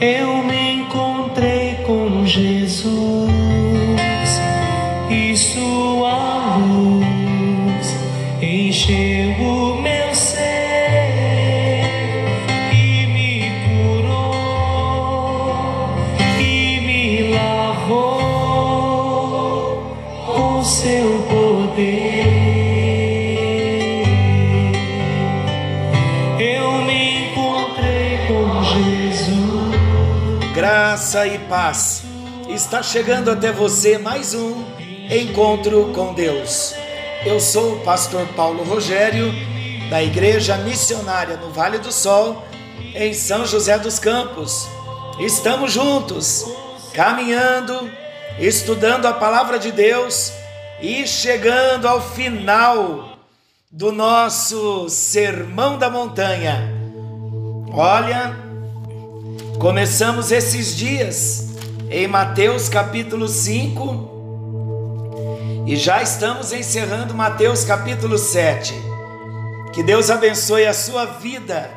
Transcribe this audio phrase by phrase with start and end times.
[0.00, 0.39] eu
[31.20, 32.02] Graça e paz.
[32.48, 34.64] Está chegando até você mais um
[35.10, 36.74] encontro com Deus.
[37.26, 39.30] Eu sou o pastor Paulo Rogério,
[39.90, 42.42] da Igreja Missionária no Vale do Sol,
[42.94, 44.66] em São José dos Campos.
[45.18, 46.46] Estamos juntos,
[46.94, 47.90] caminhando,
[48.38, 50.32] estudando a palavra de Deus
[50.80, 53.18] e chegando ao final
[53.70, 56.66] do nosso Sermão da Montanha.
[57.74, 58.49] Olha,
[59.58, 61.48] começamos esses dias
[61.90, 64.10] em Mateus capítulo 5
[65.66, 68.74] e já estamos encerrando Mateus capítulo 7.
[69.72, 71.70] Que Deus abençoe a sua vida,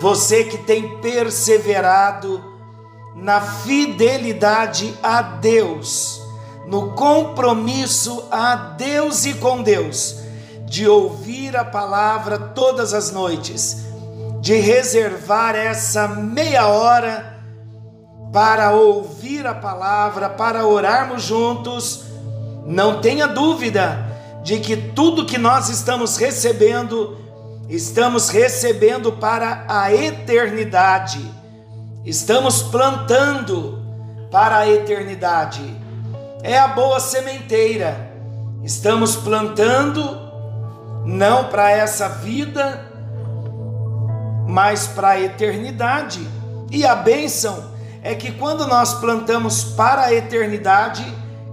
[0.00, 2.42] você que tem perseverado
[3.14, 6.22] na fidelidade a Deus,
[6.66, 10.16] no compromisso a Deus e com Deus,
[10.64, 13.89] de ouvir a palavra todas as noites,
[14.40, 17.38] de reservar essa meia hora
[18.32, 22.10] para ouvir a palavra, para orarmos juntos
[22.66, 24.06] não tenha dúvida
[24.42, 27.18] de que tudo que nós estamos recebendo,
[27.68, 31.20] estamos recebendo para a eternidade.
[32.04, 33.78] Estamos plantando
[34.30, 35.62] para a eternidade.
[36.42, 38.10] É a boa sementeira.
[38.62, 40.18] Estamos plantando
[41.04, 42.89] não para essa vida,
[44.50, 46.26] mas para a eternidade.
[46.70, 47.70] E a bênção
[48.02, 51.04] é que quando nós plantamos para a eternidade,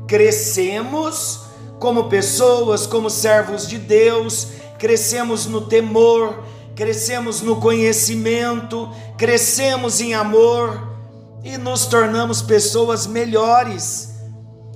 [0.07, 1.41] crescemos
[1.79, 4.47] como pessoas, como servos de Deus,
[4.79, 6.43] crescemos no temor,
[6.75, 10.97] crescemos no conhecimento, crescemos em amor
[11.43, 14.15] e nos tornamos pessoas melhores.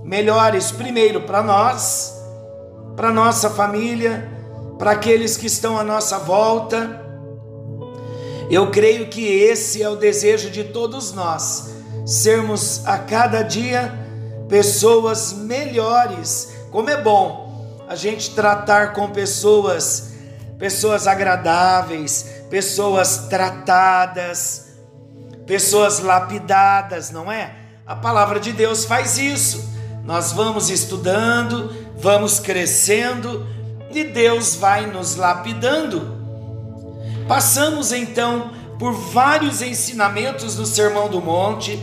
[0.03, 2.13] Melhores, primeiro, para nós,
[2.95, 4.29] para nossa família,
[4.77, 7.00] para aqueles que estão à nossa volta.
[8.51, 11.73] Eu creio que esse é o desejo de todos nós,
[12.05, 13.97] sermos a cada dia
[14.49, 16.51] pessoas melhores.
[16.69, 20.11] Como é bom a gente tratar com pessoas,
[20.59, 24.73] pessoas agradáveis, pessoas tratadas,
[25.47, 27.55] pessoas lapidadas, não é?
[27.87, 29.63] A palavra de Deus faz isso.
[30.03, 33.47] Nós vamos estudando, vamos crescendo
[33.91, 36.20] e Deus vai nos lapidando.
[37.27, 41.79] Passamos então por vários ensinamentos do Sermão do Monte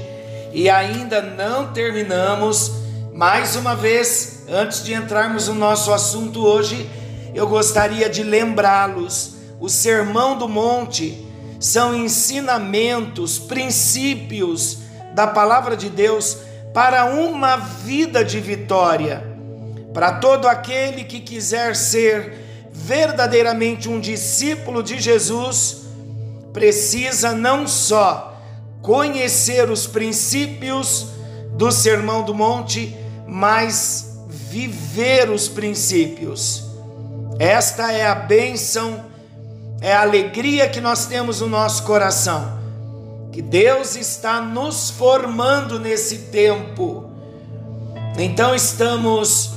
[0.52, 2.72] e ainda não terminamos.
[3.12, 6.88] Mais uma vez, antes de entrarmos no nosso assunto hoje,
[7.34, 11.26] eu gostaria de lembrá-los: o Sermão do Monte
[11.60, 14.78] são ensinamentos, princípios
[15.14, 16.38] da palavra de Deus
[16.72, 19.26] para uma vida de vitória.
[19.92, 22.47] Para todo aquele que quiser ser
[22.78, 25.82] verdadeiramente um discípulo de Jesus,
[26.52, 28.40] precisa não só
[28.80, 31.08] conhecer os princípios
[31.52, 32.96] do Sermão do Monte,
[33.26, 36.64] mas viver os princípios.
[37.38, 39.04] Esta é a bênção,
[39.80, 42.58] é a alegria que nós temos no nosso coração,
[43.32, 47.10] que Deus está nos formando nesse tempo.
[48.16, 49.50] Então estamos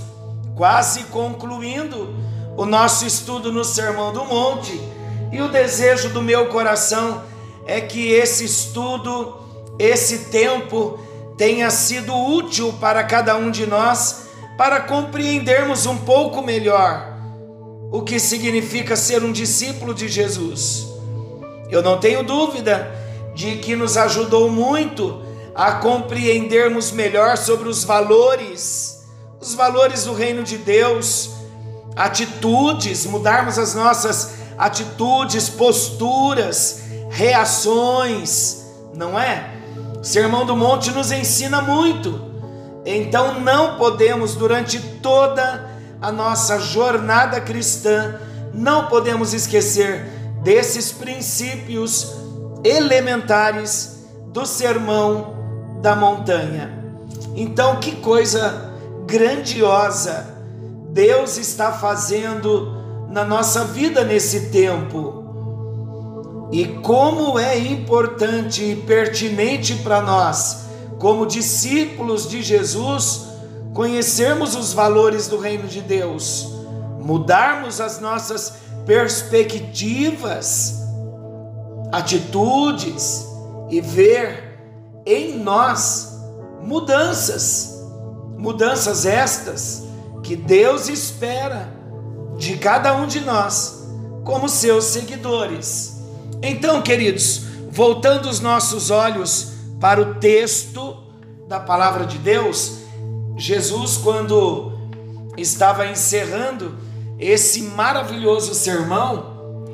[0.55, 4.79] quase concluindo o nosso estudo no Sermão do Monte,
[5.31, 7.23] e o desejo do meu coração
[7.65, 9.37] é que esse estudo,
[9.79, 10.99] esse tempo
[11.37, 17.11] tenha sido útil para cada um de nós para compreendermos um pouco melhor
[17.91, 20.87] o que significa ser um discípulo de Jesus.
[21.69, 22.91] Eu não tenho dúvida
[23.33, 25.21] de que nos ajudou muito
[25.55, 29.05] a compreendermos melhor sobre os valores,
[29.39, 31.31] os valores do reino de Deus,
[31.95, 39.51] atitudes, mudarmos as nossas atitudes, posturas, reações, não é?
[39.99, 42.31] O Sermão do Monte nos ensina muito.
[42.85, 45.69] Então não podemos durante toda
[46.01, 48.19] a nossa jornada cristã,
[48.53, 50.05] não podemos esquecer
[50.41, 52.13] desses princípios
[52.63, 55.35] elementares do Sermão
[55.81, 56.81] da Montanha.
[57.35, 58.71] Então, que coisa
[59.05, 60.30] grandiosa
[60.91, 66.49] Deus está fazendo na nossa vida nesse tempo.
[66.51, 70.65] E como é importante e pertinente para nós,
[70.99, 73.21] como discípulos de Jesus,
[73.73, 76.53] conhecermos os valores do reino de Deus,
[76.99, 78.55] mudarmos as nossas
[78.85, 80.81] perspectivas,
[81.89, 83.25] atitudes
[83.69, 84.59] e ver
[85.05, 86.19] em nós
[86.61, 87.81] mudanças,
[88.37, 89.89] mudanças estas
[90.31, 91.67] que Deus espera
[92.37, 93.85] de cada um de nós
[94.23, 96.01] como seus seguidores.
[96.41, 100.95] Então, queridos, voltando os nossos olhos para o texto
[101.49, 102.77] da palavra de Deus,
[103.35, 104.71] Jesus, quando
[105.37, 106.77] estava encerrando
[107.19, 109.65] esse maravilhoso sermão,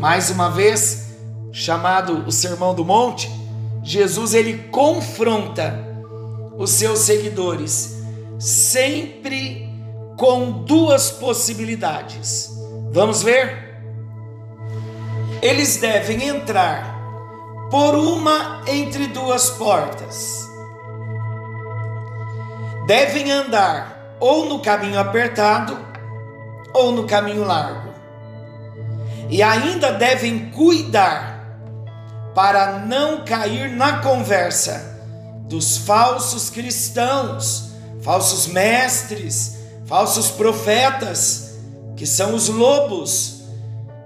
[0.00, 1.10] mais uma vez
[1.52, 3.30] chamado o Sermão do Monte,
[3.84, 5.72] Jesus ele confronta
[6.56, 7.96] os seus seguidores
[8.40, 9.67] sempre
[10.18, 12.50] com duas possibilidades.
[12.92, 13.68] Vamos ver?
[15.40, 16.96] eles devem entrar
[17.70, 20.48] por uma entre duas portas.
[22.86, 25.78] Devem andar ou no caminho apertado
[26.72, 27.92] ou no caminho largo.
[29.28, 31.44] E ainda devem cuidar
[32.34, 34.96] para não cair na conversa
[35.42, 37.72] dos falsos cristãos,
[38.02, 39.57] falsos mestres,
[39.88, 41.56] falsos profetas,
[41.96, 43.44] que são os lobos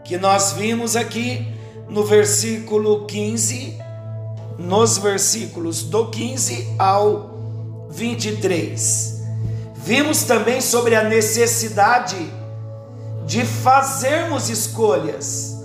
[0.05, 1.46] que nós vimos aqui
[1.88, 3.79] no versículo 15,
[4.58, 9.23] nos versículos do 15 ao 23.
[9.75, 12.32] Vimos também sobre a necessidade
[13.26, 15.58] de fazermos escolhas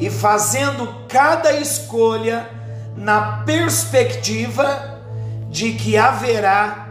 [0.00, 2.50] e fazendo cada escolha
[2.96, 5.00] na perspectiva
[5.48, 6.88] de que haverá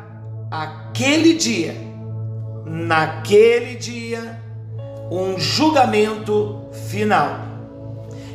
[0.50, 1.89] aquele dia,
[2.66, 4.40] naquele dia,
[5.12, 7.40] um julgamento final.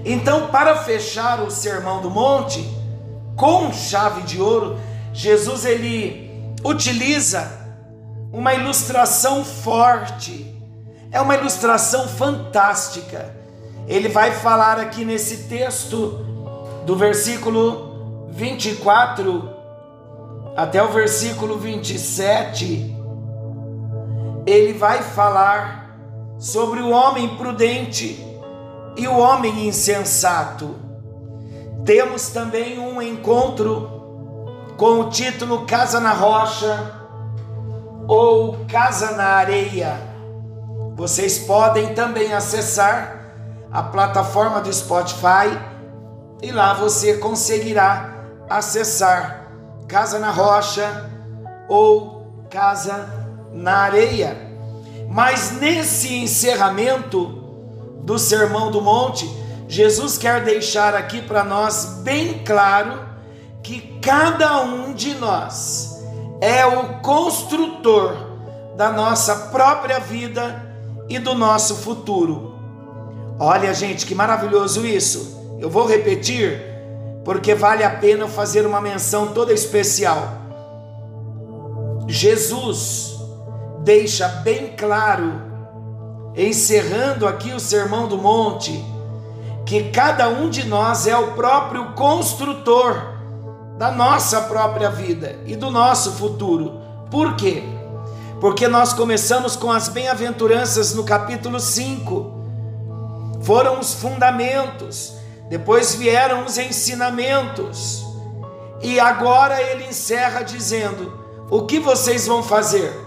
[0.04, 2.68] Então, para fechar o Sermão do Monte
[3.36, 4.78] com chave de ouro,
[5.12, 6.30] Jesus ele
[6.64, 7.50] utiliza
[8.32, 10.52] uma ilustração forte.
[11.10, 13.34] É uma ilustração fantástica.
[13.86, 16.24] Ele vai falar aqui nesse texto
[16.84, 19.50] do versículo 24
[20.56, 22.93] até o versículo 27.
[24.46, 25.96] Ele vai falar
[26.38, 28.22] sobre o homem prudente
[28.96, 30.76] e o homem insensato.
[31.84, 33.94] Temos também um encontro
[34.76, 37.00] com o título Casa na Rocha
[38.06, 39.96] ou Casa na Areia.
[40.94, 43.20] Vocês podem também acessar
[43.72, 45.58] a plataforma do Spotify
[46.42, 48.14] e lá você conseguirá
[48.48, 49.48] acessar
[49.88, 51.10] Casa na Rocha
[51.68, 53.23] ou Casa na
[53.62, 54.36] Areia.
[55.08, 57.26] Mas nesse encerramento
[58.02, 59.30] do Sermão do Monte,
[59.68, 63.00] Jesus quer deixar aqui para nós bem claro
[63.62, 66.04] que cada um de nós
[66.40, 68.14] é o construtor
[68.76, 70.62] da nossa própria vida
[71.08, 72.54] e do nosso futuro.
[73.38, 75.56] Olha, gente, que maravilhoso isso.
[75.58, 76.60] Eu vou repetir
[77.24, 80.28] porque vale a pena fazer uma menção toda especial.
[82.06, 83.13] Jesus
[83.84, 85.42] deixa bem claro,
[86.34, 88.82] encerrando aqui o Sermão do Monte,
[89.66, 93.12] que cada um de nós é o próprio construtor
[93.78, 96.80] da nossa própria vida e do nosso futuro.
[97.10, 97.62] Por quê?
[98.40, 102.32] Porque nós começamos com as bem-aventuranças no capítulo 5.
[103.42, 105.14] Foram os fundamentos,
[105.50, 108.02] depois vieram os ensinamentos.
[108.82, 111.12] E agora ele encerra dizendo:
[111.50, 113.04] O que vocês vão fazer?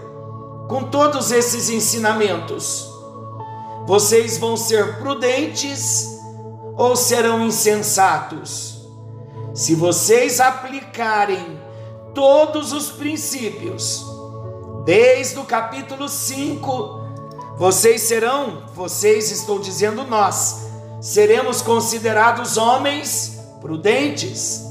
[0.68, 2.86] Com todos esses ensinamentos?
[3.86, 6.20] Vocês vão ser prudentes
[6.76, 8.86] ou serão insensatos?
[9.54, 11.58] Se vocês aplicarem
[12.14, 14.04] todos os princípios,
[14.84, 17.00] desde o capítulo 5,
[17.56, 20.68] vocês serão, vocês estou dizendo nós,
[21.00, 24.64] seremos considerados homens prudentes.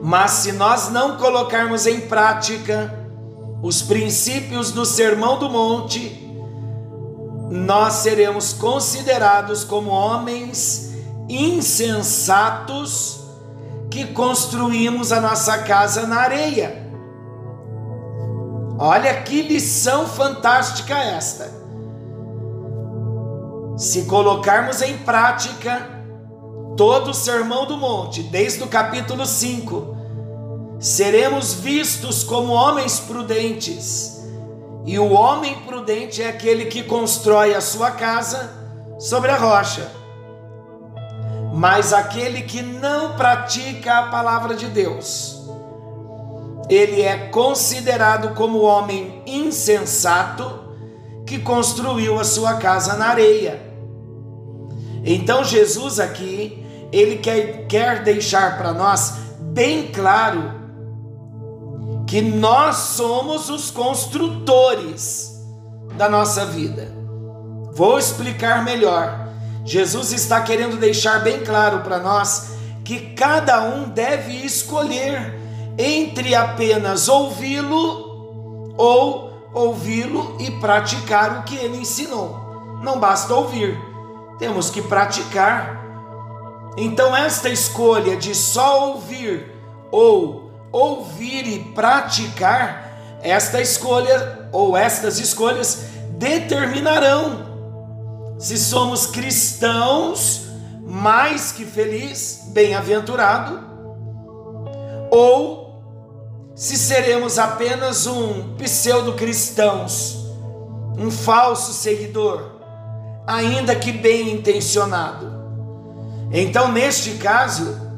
[0.00, 3.01] Mas se nós não colocarmos em prática
[3.62, 6.28] os princípios do Sermão do Monte,
[7.48, 10.92] nós seremos considerados como homens
[11.28, 13.20] insensatos
[13.88, 16.90] que construímos a nossa casa na areia.
[18.78, 21.48] Olha que lição fantástica esta.
[23.76, 25.88] Se colocarmos em prática
[26.76, 30.01] todo o Sermão do Monte, desde o capítulo 5,
[30.82, 34.20] seremos vistos como homens prudentes.
[34.84, 38.50] E o homem prudente é aquele que constrói a sua casa
[38.98, 39.88] sobre a rocha.
[41.54, 45.40] Mas aquele que não pratica a palavra de Deus,
[46.68, 50.64] ele é considerado como homem insensato
[51.24, 53.62] que construiu a sua casa na areia.
[55.04, 60.61] Então Jesus aqui, ele quer, quer deixar para nós bem claro
[62.12, 65.32] que nós somos os construtores
[65.96, 66.92] da nossa vida.
[67.72, 69.30] Vou explicar melhor.
[69.64, 72.50] Jesus está querendo deixar bem claro para nós
[72.84, 75.40] que cada um deve escolher
[75.78, 82.78] entre apenas ouvi-lo ou ouvi-lo e praticar o que ele ensinou.
[82.82, 83.74] Não basta ouvir,
[84.38, 85.82] temos que praticar.
[86.76, 89.50] Então, esta escolha de só ouvir
[89.90, 90.41] ou
[90.72, 95.84] ouvir e praticar, esta escolha ou estas escolhas
[96.18, 97.52] determinarão
[98.38, 100.46] se somos cristãos
[100.84, 103.60] mais que feliz, bem-aventurado,
[105.10, 105.62] ou
[106.54, 110.26] se seremos apenas um pseudo-cristãos,
[110.98, 112.50] um falso seguidor,
[113.26, 115.32] ainda que bem intencionado.
[116.32, 117.91] Então, neste caso,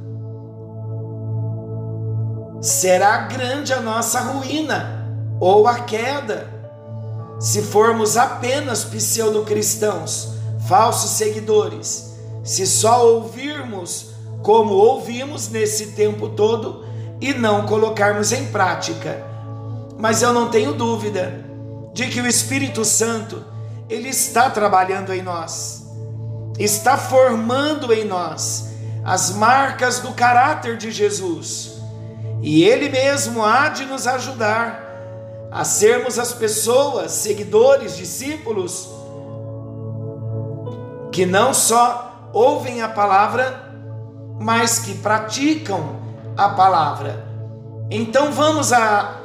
[2.64, 5.06] será grande a nossa ruína
[5.38, 6.48] ou a queda,
[7.38, 10.30] se formos apenas pseudo-cristãos,
[10.66, 16.86] falsos seguidores, se só ouvirmos como ouvimos nesse tempo todo
[17.20, 19.22] e não colocarmos em prática.
[19.98, 21.44] Mas eu não tenho dúvida
[21.92, 23.44] de que o Espírito Santo,
[23.90, 25.86] ele está trabalhando em nós.
[26.58, 28.70] Está formando em nós
[29.04, 31.73] as marcas do caráter de Jesus.
[32.46, 34.84] E ele mesmo há de nos ajudar
[35.50, 38.86] a sermos as pessoas, seguidores, discípulos
[41.10, 43.72] que não só ouvem a palavra,
[44.38, 45.96] mas que praticam
[46.36, 47.26] a palavra.
[47.90, 49.22] Então vamos à,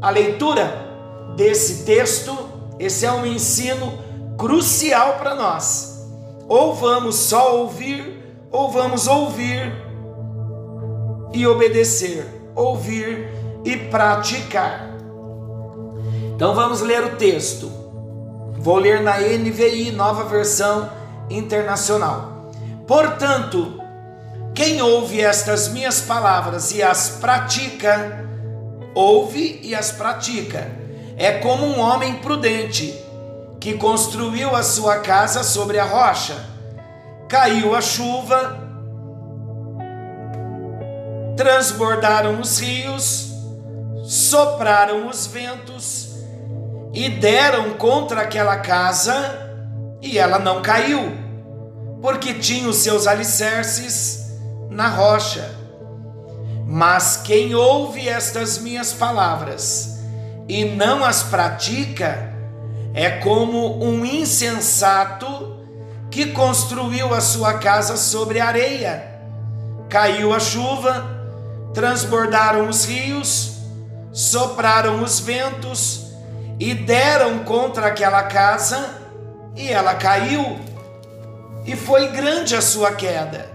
[0.00, 0.72] à leitura
[1.36, 2.34] desse texto.
[2.78, 3.98] Esse é um ensino
[4.38, 6.08] crucial para nós.
[6.48, 9.74] Ou vamos só ouvir, ou vamos ouvir
[11.34, 13.28] e obedecer, ouvir
[13.64, 14.90] e praticar.
[16.34, 17.70] Então vamos ler o texto.
[18.58, 20.90] Vou ler na NVI, nova versão
[21.30, 22.50] internacional.
[22.86, 23.80] Portanto,
[24.54, 28.26] quem ouve estas minhas palavras e as pratica,
[28.94, 30.70] ouve e as pratica,
[31.16, 32.94] é como um homem prudente
[33.60, 36.36] que construiu a sua casa sobre a rocha.
[37.28, 38.65] Caiu a chuva,
[41.36, 43.30] transbordaram os rios,
[44.04, 46.16] sopraram os ventos
[46.92, 49.14] e deram contra aquela casa,
[50.00, 51.12] e ela não caiu,
[52.00, 54.32] porque tinha os seus alicerces
[54.70, 55.54] na rocha.
[56.66, 59.96] Mas quem ouve estas minhas palavras
[60.48, 62.32] e não as pratica,
[62.94, 65.56] é como um insensato
[66.10, 69.20] que construiu a sua casa sobre areia.
[69.88, 71.15] Caiu a chuva,
[71.76, 73.58] transbordaram os rios,
[74.10, 76.06] sopraram os ventos
[76.58, 78.94] e deram contra aquela casa,
[79.54, 80.58] e ela caiu,
[81.66, 83.50] e foi grande a sua queda.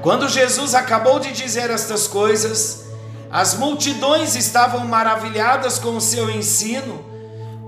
[0.00, 2.86] Quando Jesus acabou de dizer estas coisas,
[3.30, 7.04] as multidões estavam maravilhadas com o seu ensino,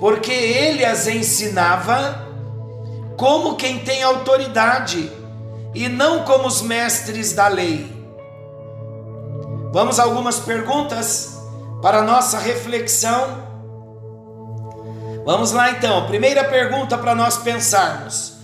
[0.00, 2.26] porque ele as ensinava
[3.18, 5.12] como quem tem autoridade
[5.74, 7.99] e não como os mestres da lei.
[9.72, 11.38] Vamos a algumas perguntas
[11.80, 13.48] para nossa reflexão.
[15.24, 16.06] Vamos lá então.
[16.06, 18.34] Primeira pergunta para nós pensarmos: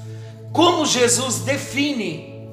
[0.52, 2.48] como Jesus define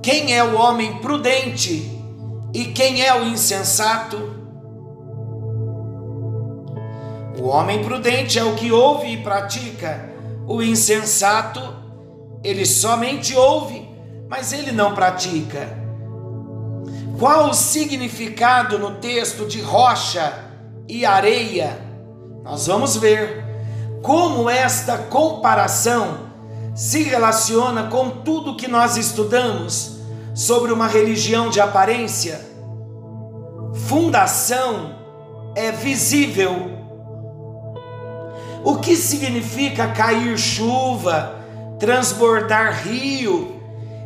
[0.00, 2.00] quem é o homem prudente
[2.54, 4.40] e quem é o insensato?
[7.40, 10.12] O homem prudente é o que ouve e pratica,
[10.46, 11.60] o insensato,
[12.44, 13.88] ele somente ouve,
[14.28, 15.81] mas ele não pratica.
[17.22, 20.44] Qual o significado no texto de rocha
[20.88, 21.78] e areia?
[22.42, 23.44] Nós vamos ver
[24.02, 26.32] como esta comparação
[26.74, 30.00] se relaciona com tudo que nós estudamos
[30.34, 32.40] sobre uma religião de aparência.
[33.86, 34.96] Fundação
[35.54, 36.72] é visível.
[38.64, 41.36] O que significa cair chuva,
[41.78, 43.62] transbordar rio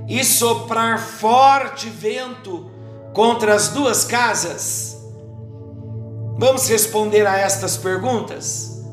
[0.06, 2.75] e soprar forte vento
[3.16, 4.94] contra as duas casas?
[6.38, 8.85] Vamos responder a estas perguntas?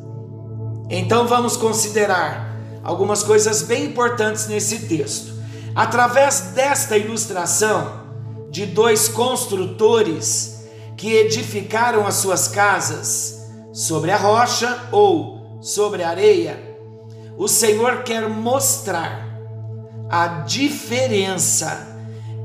[0.89, 5.33] Então vamos considerar algumas coisas bem importantes nesse texto.
[5.75, 8.01] Através desta ilustração
[8.49, 10.63] de dois construtores
[10.95, 16.77] que edificaram as suas casas sobre a rocha ou sobre a areia,
[17.37, 19.27] o Senhor quer mostrar
[20.09, 21.92] a diferença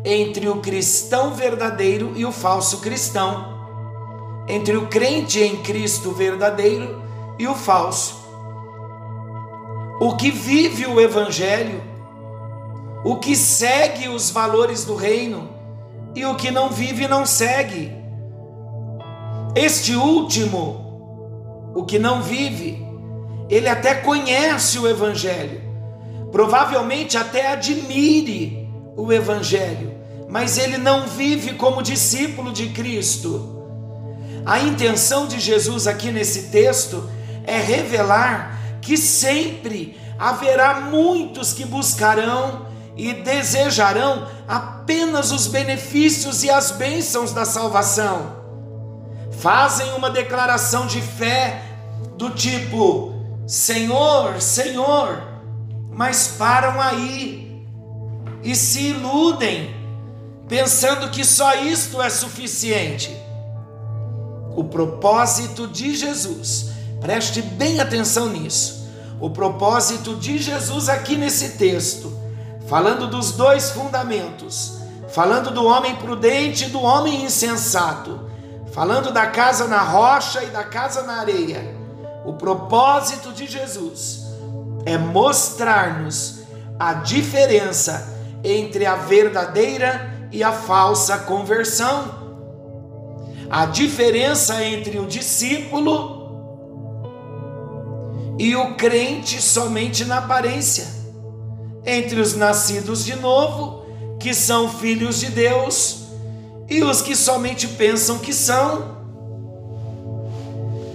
[0.04, 3.58] entre o cristão verdadeiro e o falso cristão,
[4.48, 7.02] entre o crente em Cristo verdadeiro
[7.38, 8.16] e o falso.
[10.00, 11.82] O que vive o Evangelho,
[13.04, 15.48] o que segue os valores do reino
[16.14, 17.92] e o que não vive não segue.
[19.54, 22.86] Este último, o que não vive,
[23.48, 25.60] ele até conhece o Evangelho,
[26.30, 28.57] provavelmente até admire
[28.98, 29.94] o Evangelho,
[30.28, 33.56] mas ele não vive como discípulo de Cristo.
[34.44, 37.08] A intenção de Jesus aqui nesse texto
[37.44, 46.72] é revelar que sempre haverá muitos que buscarão e desejarão apenas os benefícios e as
[46.72, 48.36] bênçãos da salvação.
[49.38, 51.62] Fazem uma declaração de fé
[52.16, 53.14] do tipo:
[53.46, 55.22] Senhor, Senhor,
[55.88, 57.47] mas param aí
[58.42, 59.74] e se iludem,
[60.48, 63.16] pensando que só isto é suficiente.
[64.56, 68.88] O propósito de Jesus, preste bem atenção nisso.
[69.20, 72.16] O propósito de Jesus aqui nesse texto,
[72.68, 74.78] falando dos dois fundamentos,
[75.08, 78.28] falando do homem prudente e do homem insensato,
[78.72, 81.76] falando da casa na rocha e da casa na areia.
[82.24, 84.24] O propósito de Jesus
[84.84, 86.40] é mostrar-nos
[86.78, 92.16] a diferença entre a verdadeira e a falsa conversão.
[93.50, 96.18] A diferença entre o discípulo
[98.38, 100.86] e o crente somente na aparência.
[101.84, 103.86] Entre os nascidos de novo,
[104.20, 106.08] que são filhos de Deus,
[106.68, 108.98] e os que somente pensam que são.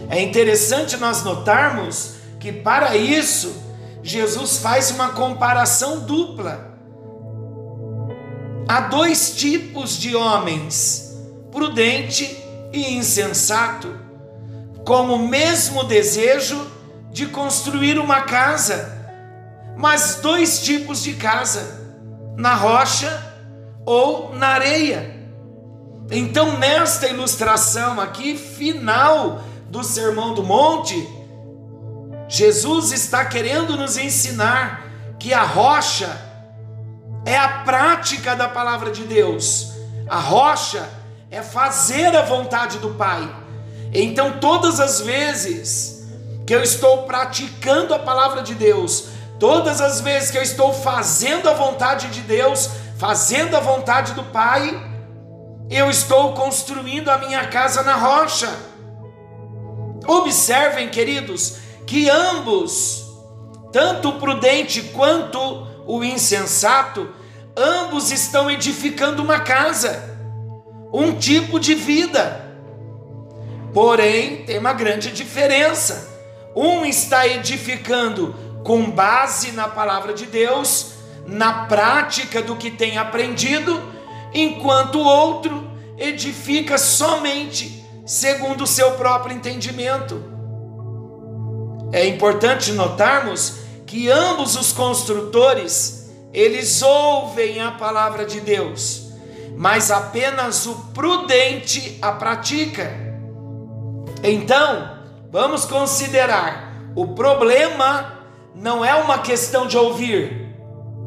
[0.09, 3.55] É interessante nós notarmos que para isso
[4.03, 6.72] Jesus faz uma comparação dupla.
[8.67, 11.17] Há dois tipos de homens,
[11.51, 12.37] prudente
[12.71, 13.93] e insensato,
[14.85, 16.65] com o mesmo desejo
[17.11, 19.15] de construir uma casa,
[19.77, 21.81] mas dois tipos de casa,
[22.37, 23.33] na rocha
[23.85, 25.13] ou na areia.
[26.09, 31.07] Então, nesta ilustração aqui, final do Sermão do Monte,
[32.29, 34.83] Jesus está querendo nos ensinar
[35.19, 36.32] que a rocha
[37.25, 39.71] é a prática da palavra de Deus,
[40.09, 40.87] a rocha
[41.31, 43.27] é fazer a vontade do Pai.
[43.93, 46.07] Então, todas as vezes
[46.45, 49.05] que eu estou praticando a palavra de Deus,
[49.39, 54.23] todas as vezes que eu estou fazendo a vontade de Deus, fazendo a vontade do
[54.23, 54.91] Pai,
[55.69, 58.53] eu estou construindo a minha casa na rocha.
[60.05, 61.57] Observem, queridos,
[61.87, 63.05] que ambos,
[63.71, 67.09] tanto o prudente quanto o insensato,
[67.55, 70.17] ambos estão edificando uma casa,
[70.93, 72.41] um tipo de vida.
[73.73, 76.11] Porém, tem uma grande diferença.
[76.55, 80.93] Um está edificando com base na palavra de Deus,
[81.25, 83.81] na prática do que tem aprendido,
[84.33, 90.23] enquanto o outro edifica somente segundo o seu próprio entendimento.
[91.91, 93.62] É importante notarmos
[93.93, 99.11] que ambos os construtores, eles ouvem a palavra de Deus,
[99.55, 102.91] mas apenas o prudente a pratica.
[104.23, 104.97] Então,
[105.31, 108.17] vamos considerar o problema
[108.55, 110.57] não é uma questão de ouvir,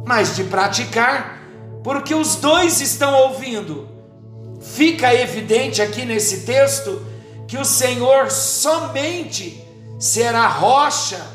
[0.06, 1.42] mas de praticar,
[1.82, 3.88] porque os dois estão ouvindo.
[4.60, 7.04] Fica evidente aqui nesse texto
[7.48, 9.60] que o Senhor somente
[9.98, 11.34] será rocha,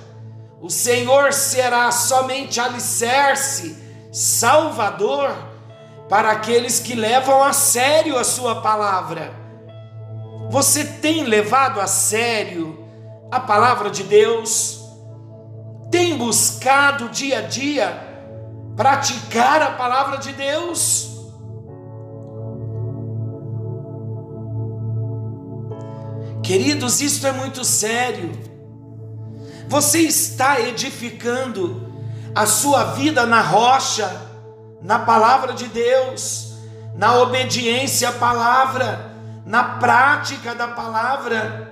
[0.62, 3.76] o Senhor será somente alicerce,
[4.12, 5.36] salvador
[6.08, 9.34] para aqueles que levam a sério a Sua palavra.
[10.52, 12.86] Você tem levado a sério
[13.32, 14.80] a palavra de Deus?
[15.90, 18.10] Tem buscado dia a dia
[18.76, 21.10] praticar a palavra de Deus?
[26.44, 28.51] Queridos, isto é muito sério.
[29.72, 31.94] Você está edificando
[32.36, 34.22] a sua vida na rocha,
[34.82, 36.58] na palavra de Deus,
[36.94, 39.14] na obediência à palavra,
[39.46, 41.72] na prática da palavra.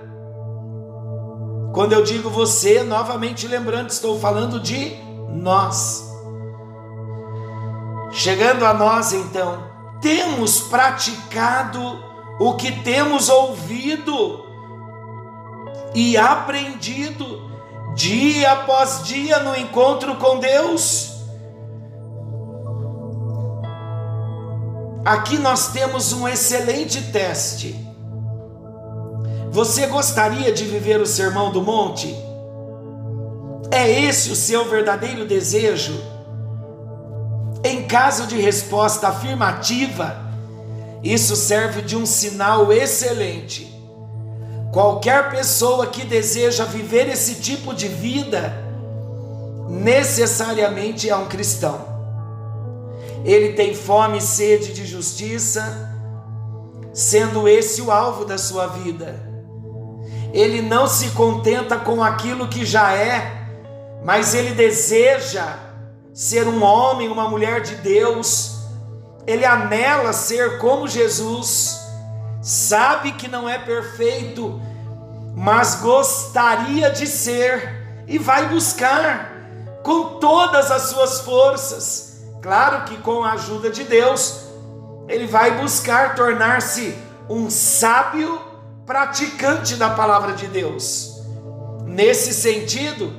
[1.74, 4.96] Quando eu digo você, novamente lembrando, estou falando de
[5.28, 6.10] nós.
[8.12, 9.62] Chegando a nós então,
[10.00, 12.02] temos praticado
[12.40, 14.46] o que temos ouvido
[15.94, 17.49] e aprendido
[18.00, 21.10] dia após dia no encontro com Deus.
[25.04, 27.76] Aqui nós temos um excelente teste.
[29.50, 32.16] Você gostaria de viver o Sermão do Monte?
[33.70, 36.00] É esse o seu verdadeiro desejo?
[37.62, 40.16] Em caso de resposta afirmativa,
[41.02, 43.69] isso serve de um sinal excelente.
[44.72, 48.54] Qualquer pessoa que deseja viver esse tipo de vida,
[49.68, 51.88] necessariamente é um cristão.
[53.24, 55.90] Ele tem fome e sede de justiça,
[56.92, 59.28] sendo esse o alvo da sua vida.
[60.32, 63.48] Ele não se contenta com aquilo que já é,
[64.04, 65.58] mas ele deseja
[66.14, 68.60] ser um homem, uma mulher de Deus,
[69.26, 71.79] ele anela ser como Jesus,
[72.40, 74.60] sabe que não é perfeito,
[75.34, 79.32] mas gostaria de ser e vai buscar
[79.82, 82.22] com todas as suas forças.
[82.42, 84.44] Claro que com a ajuda de Deus,
[85.08, 86.96] ele vai buscar tornar-se
[87.28, 88.40] um sábio
[88.86, 91.22] praticante da palavra de Deus.
[91.84, 93.12] Nesse sentido,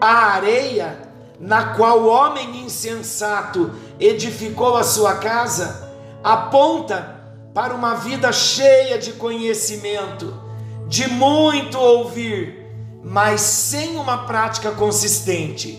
[0.00, 1.06] a areia
[1.38, 5.92] na qual o homem insensato edificou a sua casa
[6.24, 7.15] aponta
[7.56, 10.38] para uma vida cheia de conhecimento,
[10.86, 12.66] de muito ouvir,
[13.02, 15.78] mas sem uma prática consistente.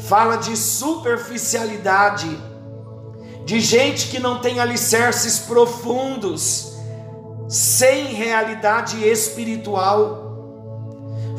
[0.00, 2.28] Fala de superficialidade,
[3.46, 6.74] de gente que não tem alicerces profundos,
[7.48, 10.36] sem realidade espiritual.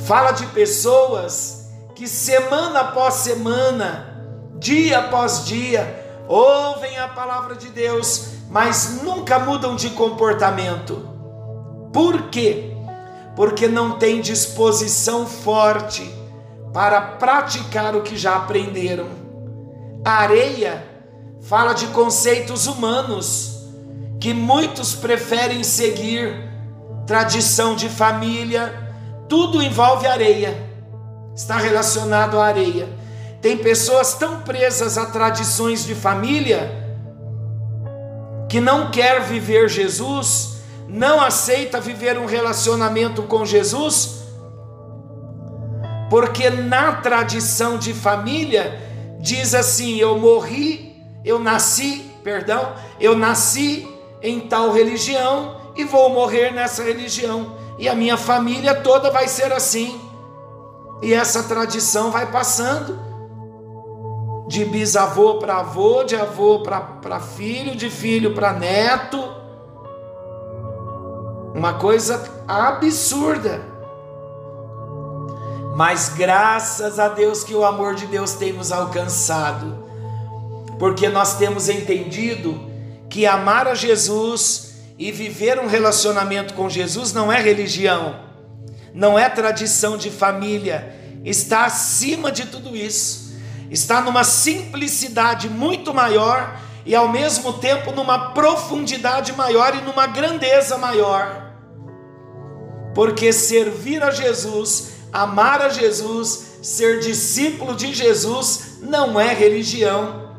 [0.07, 4.25] Fala de pessoas que semana após semana,
[4.57, 11.09] dia após dia, ouvem a palavra de Deus, mas nunca mudam de comportamento.
[11.91, 12.75] Por quê?
[13.35, 16.07] Porque não têm disposição forte
[16.71, 19.07] para praticar o que já aprenderam.
[20.05, 20.85] A areia
[21.41, 23.67] fala de conceitos humanos
[24.19, 26.47] que muitos preferem seguir,
[27.07, 28.93] tradição de família,
[29.27, 30.69] tudo envolve areia
[31.35, 32.87] está relacionado à areia.
[33.41, 36.80] Tem pessoas tão presas a tradições de família
[38.51, 44.23] que não quer viver Jesus, não aceita viver um relacionamento com Jesus,
[46.09, 48.77] porque na tradição de família
[49.21, 53.87] diz assim: eu morri, eu nasci, perdão, eu nasci
[54.21, 59.53] em tal religião e vou morrer nessa religião, e a minha família toda vai ser
[59.53, 59.97] assim.
[61.01, 62.99] E essa tradição vai passando
[64.51, 69.17] de bisavô para avô, de avô para filho, de filho para neto.
[71.55, 73.61] Uma coisa absurda.
[75.73, 79.87] Mas graças a Deus que o amor de Deus tem nos alcançado,
[80.77, 82.59] porque nós temos entendido
[83.09, 88.31] que amar a Jesus e viver um relacionamento com Jesus não é religião
[88.93, 93.20] não é tradição de família, está acima de tudo isso,
[93.71, 100.77] está numa simplicidade muito maior e ao mesmo tempo numa profundidade maior e numa grandeza
[100.77, 101.53] maior.
[102.93, 110.35] Porque servir a Jesus, amar a Jesus, ser discípulo de Jesus não é religião,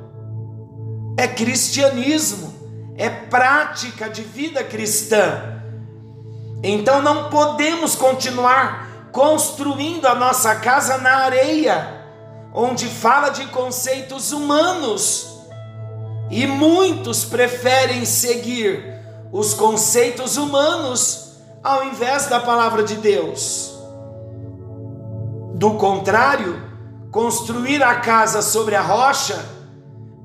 [1.17, 2.53] é cristianismo,
[2.99, 5.63] é prática de vida cristã.
[6.63, 12.02] Então não podemos continuar construindo a nossa casa na areia,
[12.53, 15.41] onde fala de conceitos humanos.
[16.31, 23.73] E muitos preferem seguir os conceitos humanos ao invés da palavra de Deus.
[25.55, 26.61] Do contrário,
[27.11, 29.39] construir a casa sobre a rocha,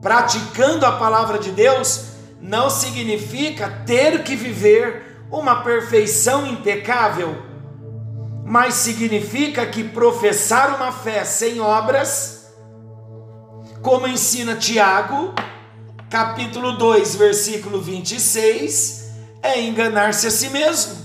[0.01, 2.05] praticando a palavra de Deus,
[2.41, 7.35] não significa ter que viver uma perfeição impecável,
[8.47, 12.47] mas significa que professar uma fé sem obras,
[13.81, 15.33] como ensina Tiago,
[16.09, 19.09] capítulo 2, versículo 26,
[19.43, 20.95] é enganar-se a si mesmo,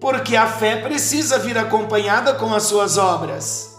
[0.00, 3.76] porque a fé precisa vir acompanhada com as suas obras.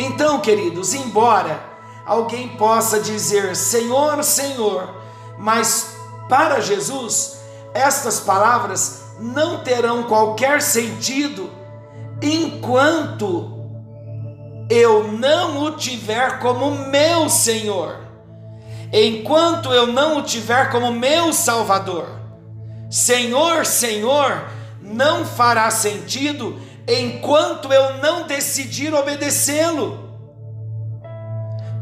[0.00, 1.62] Então, queridos, embora
[2.04, 4.92] alguém possa dizer Senhor, Senhor,
[5.38, 5.94] mas
[6.28, 7.38] para Jesus,
[7.72, 11.50] estas palavras não terão qualquer sentido
[12.22, 13.56] enquanto
[14.68, 17.98] eu não o tiver como meu Senhor,
[18.92, 22.08] enquanto eu não o tiver como meu Salvador.
[22.90, 24.44] Senhor, Senhor,
[24.80, 30.06] não fará sentido enquanto eu não decidir obedecê-lo.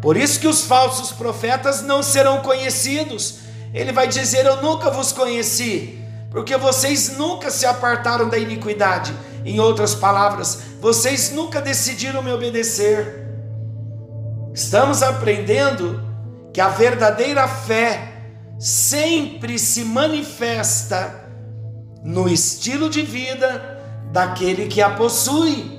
[0.01, 3.39] Por isso que os falsos profetas não serão conhecidos.
[3.73, 5.99] Ele vai dizer: Eu nunca vos conheci,
[6.35, 9.15] porque vocês nunca se apartaram da iniquidade.
[9.45, 13.25] Em outras palavras, vocês nunca decidiram me obedecer.
[14.53, 16.03] Estamos aprendendo
[16.53, 18.15] que a verdadeira fé
[18.59, 21.25] sempre se manifesta
[22.03, 25.73] no estilo de vida daquele que a possui.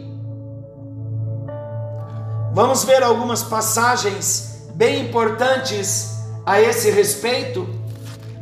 [2.54, 6.12] Vamos ver algumas passagens bem importantes
[6.46, 7.68] a esse respeito.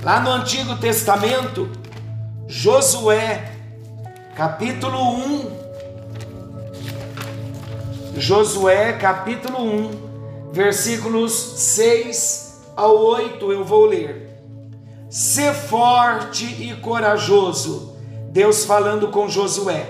[0.03, 1.81] Lá no Antigo Testamento,
[2.55, 3.51] Josué,
[4.35, 5.51] capítulo 1.
[8.15, 14.37] Josué, capítulo 1 versículos 6 ao 8 eu vou ler.
[15.09, 17.97] Ser forte e corajoso,
[18.29, 19.89] Deus falando com Josué,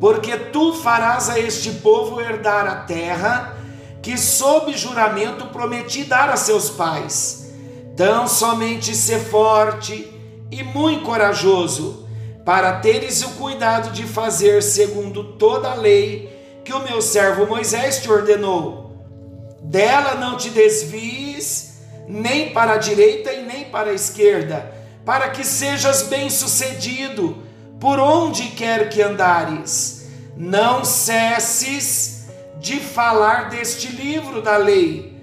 [0.00, 3.54] porque tu farás a este povo herdar a terra
[4.02, 7.52] que, sob juramento, prometi dar a seus pais.
[7.94, 10.15] Tão somente ser forte
[10.50, 12.08] e muito corajoso,
[12.44, 18.00] para teres o cuidado de fazer segundo toda a lei que o meu servo Moisés
[18.00, 18.86] te ordenou
[19.66, 24.72] dela não te desvies nem para a direita e nem para a esquerda,
[25.04, 27.36] para que sejas bem-sucedido
[27.80, 30.06] por onde quer que andares.
[30.36, 32.26] Não cesses
[32.60, 35.16] de falar deste livro da lei.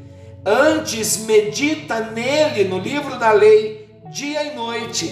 [0.46, 3.83] Antes medita nele, no livro da lei,
[4.14, 5.12] dia e noite,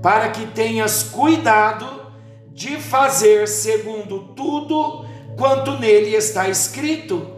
[0.00, 1.86] para que tenhas cuidado
[2.52, 5.04] de fazer segundo tudo
[5.36, 7.32] quanto nele está escrito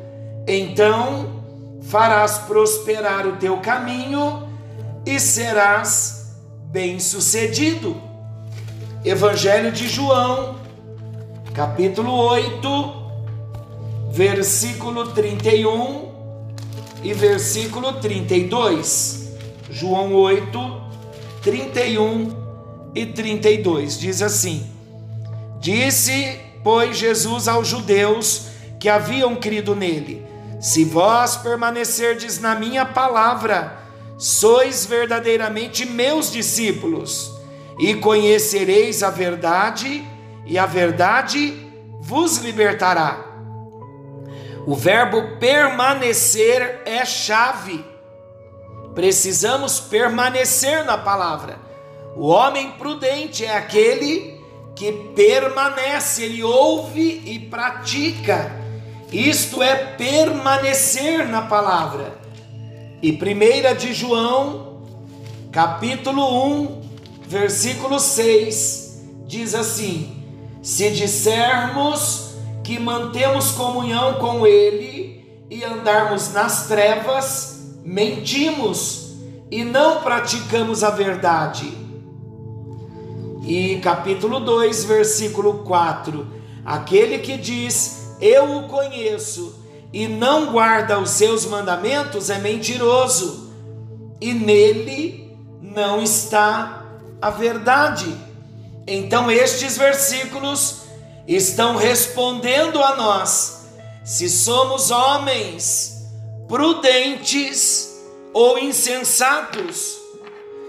[0.46, 1.42] então
[1.84, 4.46] farás prosperar o teu caminho
[5.06, 7.96] e serás bem-sucedido.
[9.02, 10.56] Evangelho de João,
[11.54, 12.94] capítulo 8,
[14.10, 16.12] versículo 31
[17.02, 19.23] e versículo 32.
[19.74, 20.82] João 8,
[21.42, 24.64] 31 e 32 diz assim:
[25.58, 28.46] Disse, pois, Jesus aos judeus
[28.78, 30.24] que haviam crido nele:
[30.60, 33.76] se vós permanecerdes na minha palavra,
[34.16, 37.32] sois verdadeiramente meus discípulos,
[37.76, 40.06] e conhecereis a verdade,
[40.46, 41.52] e a verdade
[42.00, 43.24] vos libertará.
[44.68, 47.93] O verbo permanecer é chave.
[48.94, 51.58] Precisamos permanecer na palavra.
[52.16, 54.40] O homem prudente é aquele
[54.76, 58.64] que permanece, ele ouve e pratica
[59.14, 62.18] isto é permanecer na palavra.
[63.00, 64.82] E 1 de João,
[65.52, 66.82] capítulo 1,
[67.28, 70.20] versículo 6, diz assim:
[70.60, 77.53] Se dissermos que mantemos comunhão com Ele e andarmos nas trevas,
[77.84, 79.16] mentimos
[79.50, 81.70] e não praticamos a verdade.
[83.46, 86.26] E capítulo 2, versículo 4:
[86.64, 93.52] Aquele que diz eu o conheço, e não guarda os seus mandamentos, é mentiroso,
[94.20, 96.86] e nele não está
[97.20, 98.12] a verdade.
[98.86, 100.82] Então, estes versículos
[101.28, 103.66] estão respondendo a nós
[104.04, 105.93] se somos homens
[106.48, 108.02] prudentes
[108.32, 109.98] ou insensatos,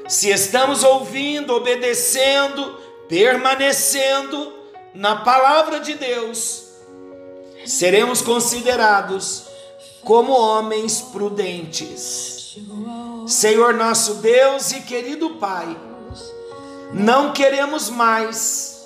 [0.07, 2.77] se estamos ouvindo, obedecendo,
[3.09, 4.53] permanecendo
[4.93, 6.65] na palavra de Deus
[7.65, 9.45] seremos considerados
[10.03, 12.57] como homens prudentes.
[13.27, 15.75] Senhor nosso Deus e querido Pai,
[16.93, 18.85] não queremos mais,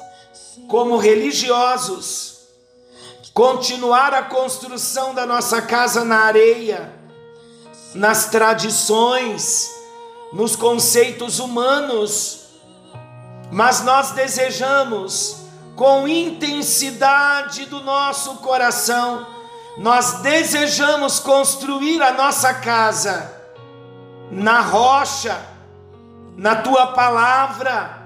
[0.67, 2.28] como religiosos,
[3.39, 6.93] continuar a construção da nossa casa na areia,
[7.95, 9.71] nas tradições,
[10.33, 12.49] nos conceitos humanos,
[13.49, 15.37] mas nós desejamos
[15.73, 19.25] com intensidade do nosso coração,
[19.77, 23.33] nós desejamos construir a nossa casa
[24.29, 25.39] na rocha,
[26.35, 28.05] na tua palavra,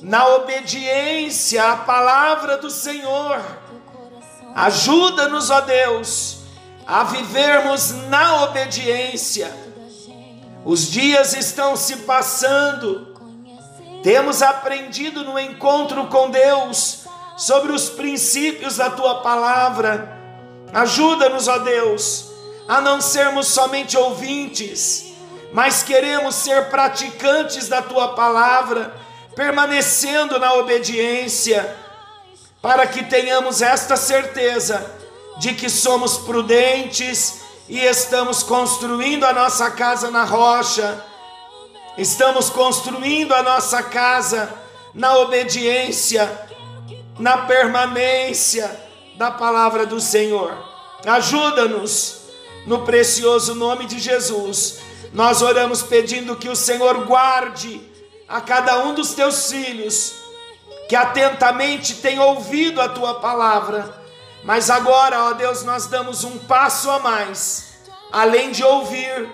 [0.00, 3.63] na obediência à palavra do Senhor.
[4.54, 6.38] Ajuda-nos, ó Deus,
[6.86, 9.52] a vivermos na obediência.
[10.64, 13.14] Os dias estão se passando
[14.04, 17.06] temos aprendido no encontro com Deus
[17.38, 20.14] sobre os princípios da tua palavra.
[20.74, 22.26] Ajuda-nos, ó Deus,
[22.68, 25.14] a não sermos somente ouvintes,
[25.54, 28.94] mas queremos ser praticantes da tua palavra,
[29.34, 31.74] permanecendo na obediência,
[32.64, 34.90] para que tenhamos esta certeza
[35.36, 41.04] de que somos prudentes e estamos construindo a nossa casa na rocha,
[41.98, 44.50] estamos construindo a nossa casa
[44.94, 46.26] na obediência,
[47.18, 48.74] na permanência
[49.18, 50.56] da palavra do Senhor.
[51.04, 52.30] Ajuda-nos
[52.66, 54.78] no precioso nome de Jesus.
[55.12, 57.78] Nós oramos pedindo que o Senhor guarde
[58.26, 60.23] a cada um dos teus filhos
[60.88, 64.02] que atentamente tem ouvido a tua palavra.
[64.42, 67.74] Mas agora, ó Deus, nós damos um passo a mais.
[68.12, 69.28] Além de ouvir,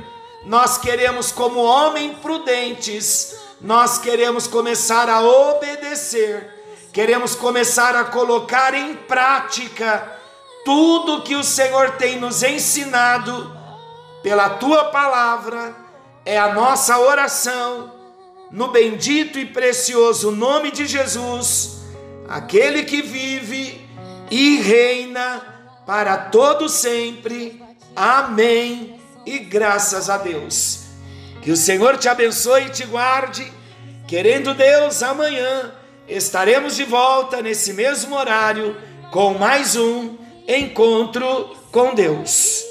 [0.44, 8.94] nós queremos, como homens prudentes, nós queremos começar a obedecer, queremos começar a colocar em
[8.94, 10.18] prática
[10.64, 13.54] tudo que o Senhor tem nos ensinado
[14.22, 15.74] pela tua palavra,
[16.24, 17.99] é a nossa oração,
[18.50, 21.82] no bendito e precioso nome de Jesus,
[22.28, 23.86] aquele que vive
[24.30, 27.62] e reina para todo sempre.
[27.94, 29.00] Amém.
[29.26, 30.80] E graças a Deus.
[31.42, 33.50] Que o Senhor te abençoe e te guarde.
[34.06, 35.72] Querendo Deus, amanhã
[36.08, 38.76] estaremos de volta nesse mesmo horário
[39.10, 40.16] com mais um
[40.48, 42.64] encontro com Deus.